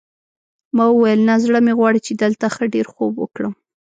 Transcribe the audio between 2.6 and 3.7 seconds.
ډېر خوب وکړم.